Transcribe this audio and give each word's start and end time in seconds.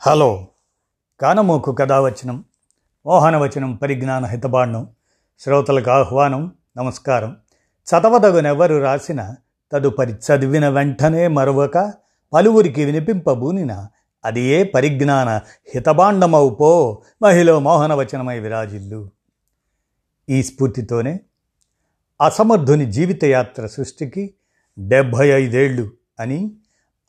Hello. 0.00 0.46
కానమోకు 1.20 1.72
కథావచనం 1.72 2.44
మోహనవచనం 3.06 3.74
పరిజ్ఞాన 3.74 4.24
హితబాండం 4.24 4.88
శ్రోతలకు 5.38 5.90
ఆహ్వానం 5.90 6.52
నమస్కారం. 6.76 7.36
చదవదగునెవరు 7.62 8.78
రాసిన 8.78 9.34
తదుపరి 9.72 10.12
చదివిన 10.12 10.68
వెంటనే 10.68 11.28
మరొక 11.28 11.94
పలువురికి 12.32 12.84
వినిపింపబూనిన 12.84 13.86
అది 14.24 14.40
ఏ 14.40 14.64
పరిజ్ఞాన 14.64 15.28
హితబాండమవు 15.74 16.48
పో 16.48 17.02
మహిళ 17.22 17.52
మోహనవచనమై 17.52 18.38
విరాజిల్లు. 18.38 19.10
ఈ 20.28 20.42
స్ఫూర్తితోనే 20.42 21.20
అసమర్థుని 22.26 22.92
జీవితయాత్ర 22.92 23.66
సృష్టికి 23.66 24.34
డెబ్భై 24.78 25.28
ఐదేళ్ళు 25.28 25.90
అని 26.20 26.52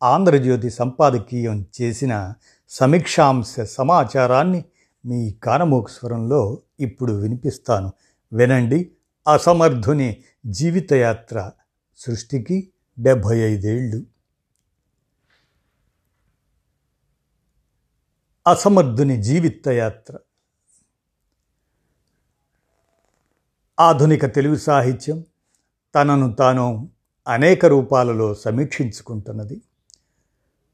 ఆంధ్రజ్యోతి 0.04 0.70
సంపాదకీయం 0.70 1.66
చేసిన 1.82 2.34
సమీక్షాంశ 2.70 3.60
సమాచారాన్ని 3.60 4.66
మీ 5.06 5.32
కానమోకు 5.32 5.88
స్వరంలో 5.88 6.62
ఇప్పుడు 6.80 7.14
వినిపిస్తాను. 7.14 7.94
వినండి. 8.34 8.92
అసమర్థుని 9.34 10.24
జీవితయాత్ర 10.46 11.52
సృష్టికి 11.98 12.72
డెబ్భై 13.00 13.40
ఐదేళ్ళు 13.40 14.06
అసమర్థుని 18.48 19.24
జీవితయాత్ర. 19.24 20.18
ఆధునిక 23.80 24.36
తెలుగు 24.36 24.56
సాహిత్యం 24.56 25.26
తనను 25.96 26.34
తాను 26.34 26.90
అనేక 27.28 27.66
రూపాలలో 27.66 28.36
సమీక్షించుకుంటున్నది. 28.36 29.62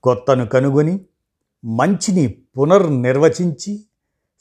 కొత్తను 0.04 0.46
కనుగొని 0.46 1.06
మంచిని 1.66 2.28
పునర్నిర్వచించి 2.28 3.84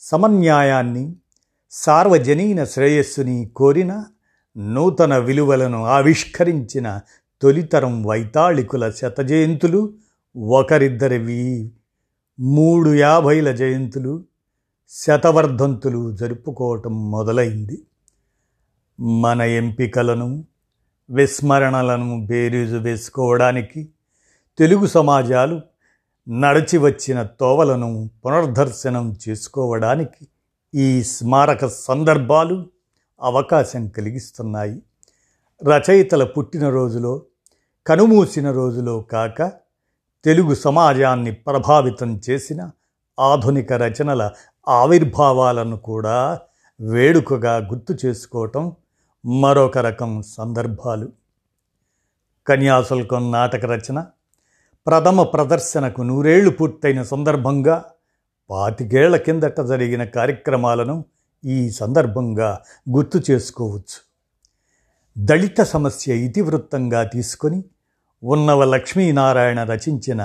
సమన్యాయాన్ని 0.01 1.17
సార్వజనీన 1.71 2.65
శ్రేయస్సుని 2.65 3.51
కోరిన 3.57 4.05
నూతన 4.57 5.19
విలువలను 5.19 5.85
ఆవిష్కరించిన 5.85 7.01
తొలితరం 7.43 8.07
వైతాళికుల 8.07 8.91
శతజయంతులు 8.91 9.93
ఒకరిద్దరివి. 10.37 11.73
మూడు 12.41 12.95
యాభైల 12.95 13.53
జయంతులు 13.53 14.25
శతవర్ధంతులు 14.91 16.17
జరుపుకోవటం 16.17 17.11
మొదలైంది. 17.11 17.83
మన 19.01 19.43
ఎంపికలను 19.43 20.45
విస్మరణలను 21.11 22.27
బేరీజు 22.27 22.77
వేసుకోవడానికి 22.77 23.89
తెలుగు 24.59 24.87
సమాజాలు 24.87 25.61
నడిచి 26.29 26.79
వచ్చిన 26.79 27.23
తోవలను 27.23 28.11
పునర్దర్శనం 28.25 29.17
చేసుకోవడానికి 29.29 30.29
ఈ 30.75 31.03
స్మారక 31.03 31.67
సందర్భాలు 31.67 32.67
అవకాశం 33.23 33.89
కలిగిస్తున్నాయి. 33.89 34.83
రచయితల 35.63 36.25
పుట్టినరోజులో 36.25 37.23
కనుమూసిన 37.87 38.51
రోజులో 38.51 39.01
కాక 39.01 39.53
తెలుగు 40.25 40.55
సమాజాన్ని 40.55 41.33
ప్రభావితం 41.33 42.21
చేసిన 42.31 42.71
ఆధునిక 43.19 43.73
రచనల 43.73 44.31
ఆవిర్భావాలను 44.69 45.77
కూడా 45.77 46.41
వేడుకగా 46.81 47.57
గుర్తు 47.57 48.07
చేసుకోవటం 48.07 48.73
మరొక 49.27 49.79
రకం 49.79 50.23
సందర్భాలు. 50.23 51.13
కన్యాశుల్కం 52.47 53.33
నాటక 53.33 53.65
రచన 53.67 54.07
ప్రథమ 54.87 55.23
ప్రదర్శనకు 55.23 56.03
నూరేళ్ళు 56.03 56.51
పూర్తయిన 56.51 57.03
సందర్భంగా 57.03 57.85
పాతికేళ్ళ 58.51 59.17
కిందట 59.17 59.61
జరిగిన 59.61 60.05
కార్యక్రమాలను 60.05 61.05
ఈ 61.45 61.71
సందర్భంగా 61.71 62.51
గుర్తు 62.91 63.19
చేసుకోవచ్చు. 63.31 63.97
దళిత 65.17 65.63
సమస్య 65.63 66.15
ఇతివృత్తంగా 66.27 67.03
తీసుకొని 67.05 67.65
ఉన్నవ 68.23 68.65
లక్ష్మీనారాయణ 68.65 69.63
రచించిన 69.63 70.23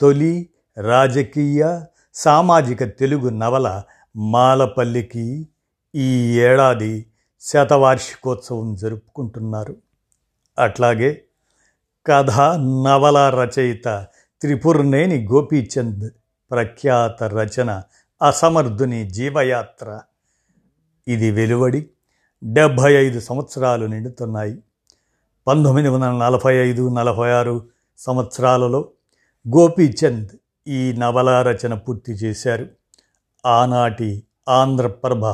తొలి 0.00 0.34
రాజకీయ 0.76 1.62
సామాజిక 2.14 2.82
తెలుగు 2.84 3.28
నవల 3.42 3.82
మాలపల్లికి 4.16 5.26
ఈ 5.94 6.10
ఏడాది 6.48 7.06
శతవార్షికోత్సవం 7.40 8.74
జరుపుకుంటున్నారు. 8.74 9.76
అట్లాగే 10.58 11.10
కథ 12.06 12.30
నవల 12.86 13.30
రచయిత 13.30 14.06
త్రిపుర్నేని 14.40 15.26
గోపీచంద్ 15.32 16.10
ప్రఖ్యాత 16.50 17.24
రచన 17.24 17.82
అసమర్థుని 18.22 19.10
జీవయాత్ర. 19.10 20.00
ఇది 21.08 21.30
వెలువడి 21.30 21.90
డెబ్భై 22.44 22.92
ఐదు 22.92 23.20
సంవత్సరాలు 23.20 23.86
నిండుతున్నాయి. 23.86 24.62
పంతొమ్మిది 25.46 25.88
వందల 25.88 26.10
నలభై 26.10 26.56
ఐదు 26.56 26.88
నలభై 26.88 27.30
ఆరు 27.30 27.66
సంవత్సరాలలో 27.98 28.88
గోపీచంద్ 29.56 30.28
ఈ 30.68 30.92
నవల 30.92 31.42
రచన 31.42 31.74
పూర్తి 31.74 32.12
చేశారు. 32.12 32.66
ఆనాటి 33.46 34.22
ఆంధ్రప్రభ 34.48 35.24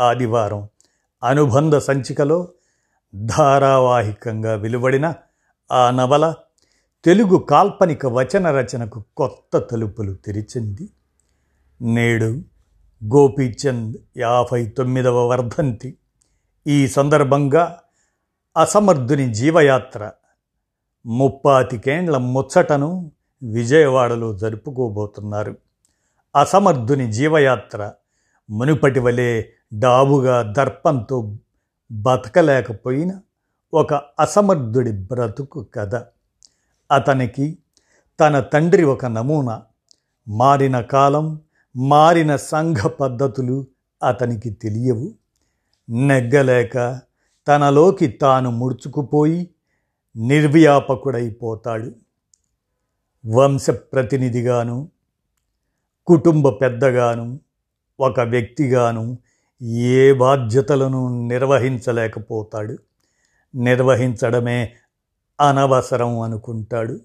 ఆదివారం 0.00 0.68
అనుబంధ 1.24 1.76
సంచికలో 1.76 2.48
ధారావాహికంగా 3.16 4.54
వెలువడిన 4.54 5.14
ఆ 5.72 5.90
నవల 5.90 6.34
తెలుగు 7.04 7.36
కాల్పనిక 7.36 8.06
వచన 8.06 8.50
రచనకు 8.50 9.04
కొత్త 9.16 9.58
తలుపులు 9.58 10.14
తెరిచింది. 10.14 10.88
నేడు 11.82 12.40
గోపీచంద్ 13.04 13.96
యాభై 14.16 14.66
తొమ్మిదవ 14.66 15.26
వర్ధంతి. 15.26 15.96
ఈ 16.66 16.88
సందర్భంగా 16.88 17.80
అసమర్థుని 18.56 19.34
జీవయాత్ర 19.34 20.10
ముప్పాతికేండ్ల 21.06 22.16
ముచ్చటను 22.16 23.12
విజయవాడలో 23.42 24.38
జరుపుకోబోతున్నారు. 24.38 25.56
అసమర్థుని 26.40 27.12
జీవయాత్ర 27.12 27.92
మునుపటి 28.50 29.00
వలె 29.00 29.42
డాబుగా 29.74 30.42
దర్పంతో 30.42 31.36
బతకలేకపోయిన 31.92 33.20
ఒక 33.74 33.94
అసమర్థుడి 33.94 34.92
బ్రతుకు 34.92 35.66
కథ. 35.74 35.94
అతనికి 36.92 37.58
తన 38.20 38.40
తండ్రి 38.40 38.82
ఒక 38.82 39.06
నమూనా. 39.06 39.62
మారిన 40.28 40.80
కాలం 40.80 41.40
మారిన 41.76 42.36
సంఘ 42.36 42.76
పద్ధతులు 42.76 43.66
అతనికి 44.08 44.50
తెలియవు. 44.50 45.14
నెగ్గలేక 45.88 47.00
తనలోకి 47.48 48.06
తాను 48.06 48.50
ముడుచుకుపోయి 48.50 49.50
నిర్వ్యాపకుడైపోతాడు. 50.16 51.92
వంశప్రతినిధిగాను 53.26 54.88
కుటుంబ 56.06 56.48
పెద్దగాను 56.48 57.40
ఒక 58.00 58.20
వ్యక్తిగాను 58.20 59.18
ఏ 59.62 60.12
బాధ్యతలను 60.12 61.28
నిర్వహించలేకపోతాడు. 61.28 62.78
నిర్వహించడమే 63.54 64.72
అనవసరం 65.40 66.20
అనుకుంటాడు. 66.20 67.00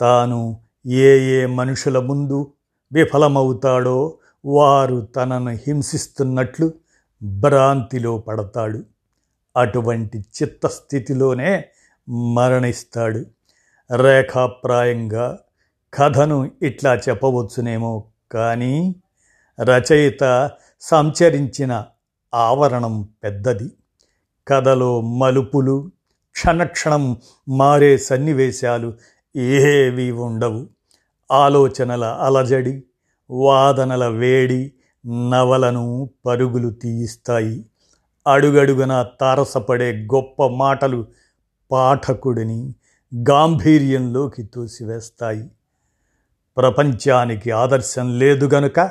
తాను 0.00 0.60
ఏ 0.86 1.42
ఏ 1.42 1.46
మనుషుల 1.46 1.98
ముందు 1.98 2.52
విఫలమవుతాడో 2.92 4.18
వారు 4.44 5.00
తనను 5.00 5.50
హింసిస్తున్నట్లు 5.50 6.72
భ్రాంతిలో 7.22 8.18
పడతాడు. 8.18 8.82
అటువంటి 9.56 10.18
చిత్తస్థితిలోనే 10.18 11.64
మరణిస్తాడు. 12.34 13.24
రేఖాప్రాయంగా 13.96 15.38
కథను 15.94 16.50
ఇట్లా 16.62 16.94
చెప్పవచ్చునేమో 16.94 18.04
కానీ 18.32 18.96
రచయిత 19.60 20.50
సంచరించిన 20.80 21.84
ఆవరణం 22.34 23.08
పెద్దది. 23.24 23.70
కథలో 24.48 25.00
మలుపులు 25.00 25.90
క్షణక్షణం 26.32 27.16
మారే 27.48 27.98
సన్నివేశాలు 27.98 28.94
ఏవి 29.36 30.10
ఉండవు. 30.10 30.66
ఆలోచనల 31.32 32.04
అలజడి 32.04 32.82
వాదనల 33.30 34.06
వేడి 34.06 34.72
నవలను 35.06 36.10
పరుగులు 36.26 36.70
తీయిస్తాయి. 36.70 37.66
అడుగడుగున 38.26 39.06
తారసపడే 39.20 39.92
గొప్ప 40.14 40.46
మాటలు 40.46 41.06
పాఠకుడిని 41.70 42.74
గాంభీర్యంలోకి 43.30 44.42
తోసివేస్తాయి. 44.42 45.50
ప్రపంచానికి 46.56 47.50
ఆదర్శం 47.50 48.18
లేదు 48.18 48.46
గనుక 48.46 48.90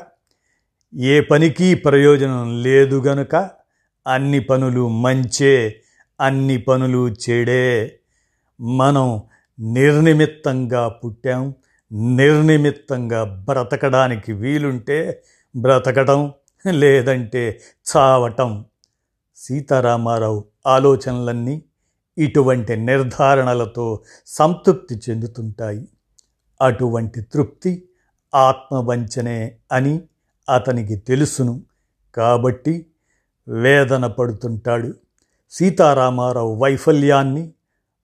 ఏ 0.99 1.21
పనికి 1.21 1.75
ప్రయోజనం 1.75 2.63
లేదు 2.63 3.01
గనుక 3.01 3.62
అన్ని 4.07 4.39
పనులు 4.39 4.87
మంచే 4.87 5.81
అన్ని 6.21 6.57
పనులు 6.57 7.15
చెడే. 7.29 7.99
మనం 8.61 9.23
నిర్నిమిత్తంగా 9.59 10.87
పుట్టాం 10.87 11.53
నిర్నిమిత్తంగా 11.93 13.23
బ్రతకడానికి 13.23 14.33
వీలుంటే 14.33 15.23
బ్రతకటం 15.55 16.33
లేదంటే 16.71 17.61
చావటం. 17.97 18.65
సీతారామారావు 19.35 20.45
ఆలోచనలన్నీ 20.67 21.63
ఇటువంటి 22.17 22.75
నిర్ధారణలతో 22.75 24.01
సంతృప్తి 24.27 24.99
చెందుతుంటాయి. 25.09 25.87
అటువంటి 26.61 27.21
తృప్తి 27.21 27.87
ఆత్మవంచనే 28.35 29.55
అని 29.71 30.01
అతనికి 30.53 30.95
తెలుసును. 30.95 31.61
కాబట్టి 32.15 32.85
వేదన 33.47 34.07
పడుతుంటాడు. 34.07 34.93
సీతారామారావు 35.51 36.55
వైఫల్యాన్ని 36.55 37.51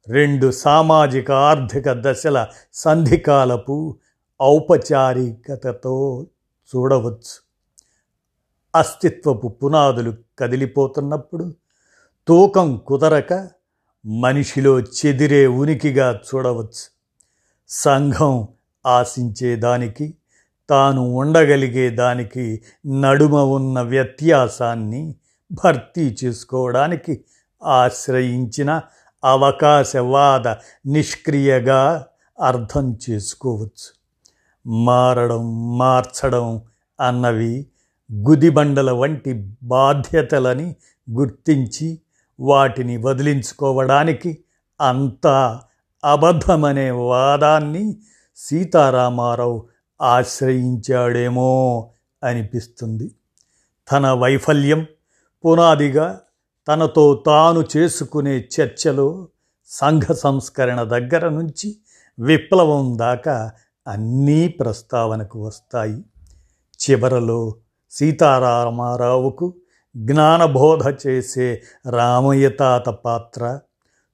రెండు 0.08 0.52
సామాజిక 0.52 1.32
ఆర్థిక 1.32 1.84
దశల 1.88 2.48
సంధికాలపు 2.74 3.98
ఔపచారికతతో 4.42 6.28
చూడవచ్చు. 6.76 7.50
అస్తిత్వపు 8.76 9.48
పునాదులు 9.48 10.14
కదిలిపోతున్నప్పుడు 10.40 11.54
తూకం 12.28 12.82
కుదరక 12.88 13.50
మనిషిలో 14.06 14.80
చెదిరే 14.80 15.48
ఉనికిగా 15.48 16.22
చూడవచ్చు. 16.36 17.00
సంఘం 17.70 18.48
ఆశించేదానికి 18.88 20.14
తాను 20.70 21.02
ఉండగలిగే 21.02 21.90
దానికి 21.90 22.62
నడుమ 23.02 23.36
ఉన్న 23.36 23.82
వ్యత్యాసాన్ని 23.82 25.16
భర్తీ 25.52 26.18
చేసుకోవడానికి 26.24 27.22
ఆశ్రయించిన 27.64 28.82
అవకాశవాద 29.24 30.48
నిష్క్రియగా 30.86 32.06
అర్థం 32.40 32.98
చేసుకోవచ్చు. 33.10 33.88
మారడం 34.66 35.78
మార్చడం 35.78 36.62
అన్నవి 37.00 37.68
గుదిబండల 38.14 38.92
వంటి 38.92 39.56
బాధ్యతలని 39.64 40.76
గుర్తించి 41.12 42.00
వాటిని 42.40 42.98
వదిలించుకోవడానికి 42.98 44.38
అంతా 44.82 45.62
అబద్ధమనే 46.04 46.92
వాదాన్ని 46.92 47.98
సీతారామారావు 48.36 49.68
ఆశ్రయించాడేమో 50.02 51.90
అనిపిస్తుంది. 52.24 53.12
తన 53.92 54.12
వైఫల్యం 54.12 54.86
పునాదిగా 55.46 56.22
తనతో 56.68 57.24
తాను 57.26 57.66
చేసుకునే 57.78 58.40
చర్చలో 58.40 59.28
సంఘ 59.66 60.02
సంస్కరణ 60.02 60.84
దగ్గర 60.84 61.30
నుంచి 61.30 61.76
విప్లవం 62.20 63.00
దాకా 63.00 63.52
అన్నీ 63.88 64.48
ప్రస్తావనకు 64.48 65.48
వస్తాయి. 65.48 66.06
చివరలో 66.80 67.56
సీతారామారావుకు 67.90 69.54
జ్ఞానబోధ 69.96 70.94
చేసే 71.08 71.62
రామయ్య 71.90 72.50
తాత 72.50 72.90
పాత్ర 72.90 73.60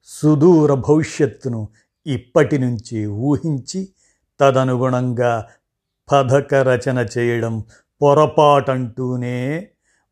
సుదూర 0.04 0.74
భవిష్యత్తును 0.74 1.68
ఇప్పటి 2.06 2.58
నుంచి 2.58 3.06
ఊహించి 3.06 3.88
తదనుగుణంగా 4.40 5.46
పథక 6.12 6.54
రచన 6.54 7.06
చేయడం 7.18 7.64
పొరపాటంటూనే 8.02 9.68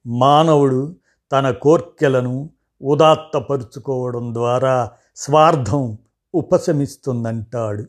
మానవుడు 0.06 0.96
తన 1.34 1.50
కోర్కెలను 1.50 2.50
ఉదాత్తపరుచుకోవడం 2.82 4.34
ద్వారా 4.34 4.90
స్వార్థం 5.16 5.98
ఉపశమిస్తుందంటాడు. 6.34 7.84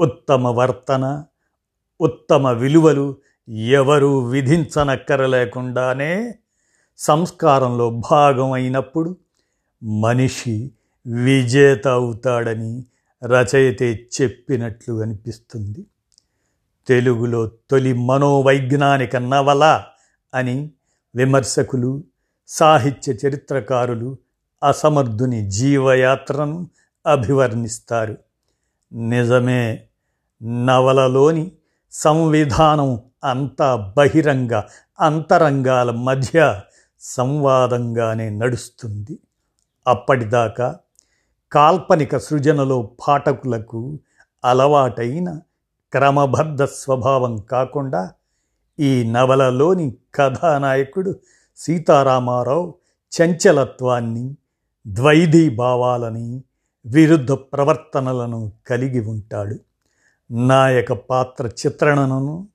ఉత్తమ 0.00 0.48
వర్తన 0.48 1.24
ఉత్తమ 2.00 2.50
విలువలు 2.50 3.16
ఎవరు 3.48 4.18
విధించనక్కరలేకుండానే 4.18 6.34
సంస్కారంలో 6.98 8.02
భాగం 8.10 8.52
అయినప్పుడు 8.52 9.16
మనిషి 9.82 10.72
విజేత 11.06 11.88
అవుతాడని 11.88 12.84
రచయితే 13.24 14.08
చెప్పినట్లు 14.22 15.02
అనిపిస్తుంది. 15.02 15.86
తెలుగులో 16.88 17.46
తొలి 17.46 17.92
మనోవైజ్ఞానిక 17.92 19.16
నవల 19.16 19.84
అని 20.34 20.70
విమర్శకులు 21.16 22.04
సాహిత్య 22.48 23.12
చరిత్రకారులు 23.12 24.16
అసమర్థుని 24.64 25.50
జీవయాత్రను 25.50 26.70
అభివర్ణిస్తారు. 27.06 28.16
నిజమే 28.92 29.84
నవలలోని 30.42 31.52
సంవిధానం 31.90 33.00
అంతా 33.24 33.94
బహిరంగ 33.96 34.62
అంతరంగాల 35.00 35.90
మధ్య 35.90 36.60
సంవాదంగానే 37.00 38.30
నడుస్తుంది. 38.30 39.18
అప్పటిదాకా 39.86 40.78
కాల్పనిక 41.52 42.16
సృజనలో 42.16 42.90
పాఠకులకు 43.08 43.98
అలవాటైన 44.44 45.40
క్రమబద్ధ 45.92 46.62
స్వభావం 46.62 47.36
కాకుండా 47.36 48.12
ఈ 48.80 49.10
నవలలోని 49.10 49.96
కథానాయకుడు 50.14 51.14
సీతారామారావు 51.58 52.74
చంచలత్వాన్ని 53.12 54.36
ద్వైధీ 54.86 55.48
భావాలని 55.48 56.42
విరుద్ధ 56.86 57.32
ప్రవర్తనలను 57.32 58.52
కలిగి 58.68 59.00
ఉంటాడు. 59.00 59.58
నాయక 60.30 60.92
పాత్ర 60.92 61.46
చిత్రణను 61.46 62.48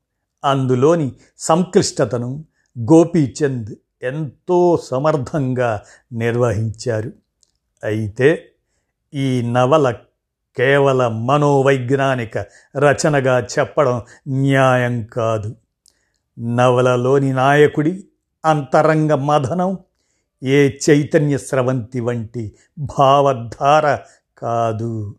అందులోని 0.45 1.11
సంక్లిష్టతను 1.37 2.45
గోపీచంద్ 2.79 3.75
ఎంతో 4.03 4.81
సమర్థంగా 4.83 5.81
నిర్వహించారు. 6.13 7.11
అయితే 7.83 8.49
ఈ 9.13 9.41
నవల 9.41 9.95
కేవల 10.57 11.07
మనోవైజ్ఞానిక 11.07 12.37
రచనగా 12.77 13.39
చెప్పడం 13.39 14.01
న్యాయం 14.27 15.03
కాదు. 15.03 15.55
నవలలోని 16.39 17.33
నాయకుడి 17.33 18.03
అంతరంగ 18.45 19.13
మదనం 19.13 19.77
ఏ 20.43 20.69
చైతన్య 20.89 21.37
స్రవంతి 21.37 21.99
వంటి 21.99 22.55
భావధార 22.79 23.99
కాదు. 24.37 25.15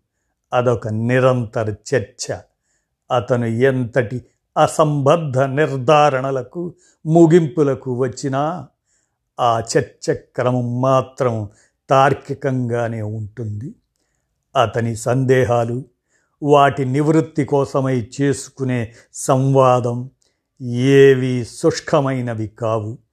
అదొక 0.52 0.88
నిరంతర 0.88 1.74
చర్చ. 1.94 2.36
అతను 3.10 3.44
ఎంతటి 3.44 4.24
అసంబద్ధ 4.62 5.38
నిర్ధారణలకు 5.38 6.74
ముగింపులకు 7.06 7.94
వచ్చినా 7.94 8.68
ఆ 9.40 9.60
చర్చ 9.60 10.14
క్రమం 10.14 10.80
మాత్రం 10.80 11.48
తార్కికంగానే 11.90 13.02
ఉంటుంది. 13.02 13.74
అతని 14.62 14.96
సందేహాలు 14.96 15.84
వాటి 16.42 16.84
నివృత్తి 16.84 17.44
కోసమై 17.44 18.08
చేసుకునే 18.20 18.92
సంవాదం 19.14 20.10
ఏవి 20.62 21.44
శుష్కమైనవి 21.44 22.48
కావు. 22.48 23.03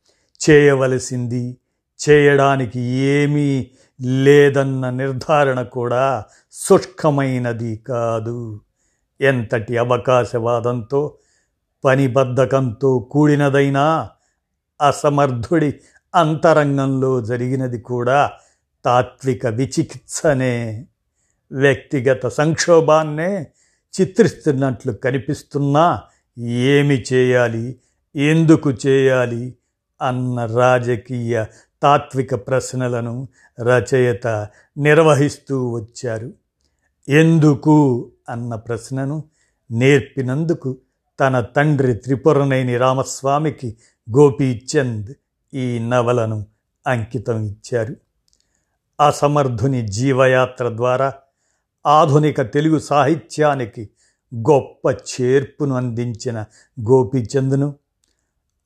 చేయవలసింది. 0.50 1.57
చేయడానికి 2.10 2.79
ఏమీ 2.81 3.67
లేదన్న 4.01 4.89
నిర్ధారణ 4.89 5.62
కూడా 5.62 6.24
శుష్కమైనది 6.51 7.75
కాదు. 7.77 8.62
ఎంతటి 9.21 9.77
అవకాశవాదంతో 9.77 11.17
పనిబద్ధకంతో 11.86 13.00
కూడినదైనా 13.00 14.10
అసమర్థుడి 14.81 15.74
అంతరంగంలో 16.15 17.21
జరిగినది 17.21 17.79
కూడా 17.79 18.31
తాత్విక 18.86 19.48
విచికిత్సనే. 19.48 20.86
వ్యక్తిగత 21.51 22.27
సంక్షోభాన్నే 22.27 23.48
చిత్రిస్తున్నట్లు 24.01 24.91
కనిపిస్తున్నా 24.91 26.01
ఏమి 26.39 27.03
చేయాలి? 27.13 27.75
ఎందుకు 28.15 28.71
చేయాలి? 28.71 29.55
అన్న 30.01 30.46
రాజకీయ 30.46 31.46
తాత్విక 31.84 32.36
ప్రశ్నలను 32.36 33.27
రచయిత 33.60 34.27
నిర్వహిస్తూ 34.77 35.70
వచ్చారు. 35.70 36.34
ఎందుకు 37.10 38.12
అన్న 38.29 38.55
ప్రశ్నను 38.55 39.24
నేర్పినందుకు 39.72 40.77
తన 41.20 41.39
తండ్రి 41.39 41.93
త్రిపురనేని 41.93 42.77
రామస్వామికి 42.77 43.77
గోపీచంద్ 44.17 45.13
ఈ 45.53 45.79
నవలను 45.79 46.46
అంకితం 46.88 47.46
ఇచ్చారు. 47.46 47.96
అసమర్థుని 49.08 49.88
జీవయాత్ర 49.88 50.70
ద్వారా 50.70 51.13
ఆధునిక 51.86 52.41
తెలుగు 52.41 52.79
సాహిత్యానికి 52.79 53.89
గొప్ప 54.36 54.91
చేర్పును 54.91 55.75
అందించిన 55.75 56.46
గోపీచంద్ను 56.89 57.75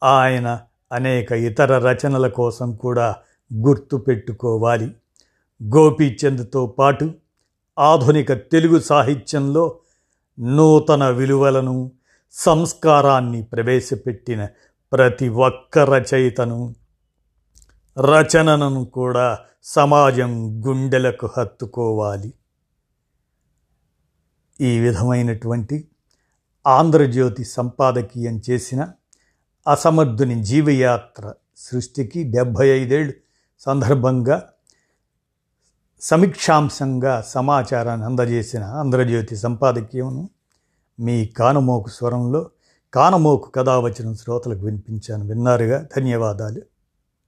ఆయన 0.04 0.62
అనేక 0.92 1.32
ఇతర 1.32 1.78
రచనల 1.78 2.28
కోసం 2.28 2.76
కూడా 2.76 3.16
గుర్తుపెట్టుకోవాలి 3.54 4.96
గోపీచంద్తో 5.64 6.68
పాటు 6.68 7.14
ఆధునిక 7.80 8.34
తెలుగు 8.34 8.80
సాహిత్యంలో 8.80 9.80
నూతన 10.40 11.10
విలువలను 11.10 11.92
సంస్కారాన్ని 12.32 13.44
ప్రవేశపెట్టిన 13.44 14.48
ప్రతి 14.94 15.30
ఒక్క 15.30 15.80
రచయితను 15.80 16.76
రచనను 18.00 18.86
కూడా 18.86 19.40
సమాజం 19.64 20.62
గుండెలకు 20.68 21.30
హత్తుకోవాలి. 21.38 22.34
ఈ 24.62 24.80
విధమైనటువంటి 24.80 25.88
ఆంధ్రజ్యోతి 26.68 27.44
సంపాదకీయం 27.44 28.42
చేసిన 28.50 28.88
అసమర్థుని 29.68 30.44
జీవయాత్ర 30.44 31.34
సృష్టికి 31.58 32.24
డెబ్భై 32.24 32.70
ఐదేళ్ళు. 32.70 33.14
సందర్భంగా 33.60 34.50
సమీక్షాంశంగా 36.02 37.22
సమాచారాన్ని 37.28 38.06
అందజేసిన 38.06 38.64
ఆంధ్రజ్యోతి 38.64 39.36
సంపాదకీయమును 39.36 40.30
మీ 41.00 41.26
కానమోకు 41.26 41.90
స్వరంలో 41.90 42.50
కానమోకు 42.94 43.50
కథావచనం 43.50 44.16
శ్రోతలకు 44.16 44.66
వినిపించాను. 44.66 45.28
విన్నారుగా? 45.28 45.88
ధన్యవాదాలు. 45.98 46.62